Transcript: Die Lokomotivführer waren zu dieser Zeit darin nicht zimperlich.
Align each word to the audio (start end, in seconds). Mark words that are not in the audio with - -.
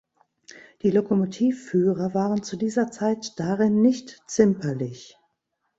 Die 0.81 0.89
Lokomotivführer 0.89 2.15
waren 2.15 2.41
zu 2.41 2.57
dieser 2.57 2.89
Zeit 2.89 3.39
darin 3.39 3.83
nicht 3.83 4.17
zimperlich. 4.25 5.15